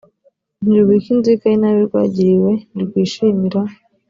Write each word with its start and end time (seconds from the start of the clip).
ntirubika 0.63 1.07
inzika 1.15 1.43
y 1.47 1.55
inabi 1.57 1.79
rwagiriwe 1.87 2.51
ntirwishimira 2.73 3.59